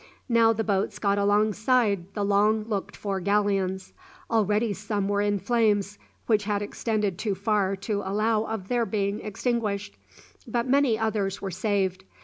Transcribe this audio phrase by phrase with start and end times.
[0.27, 3.93] Now the boats got alongside the long looked for galleons.
[4.31, 9.19] Already some were in flames, which had extended too far to allow of their being
[9.19, 9.95] extinguished,
[10.47, 12.03] but many others were saved.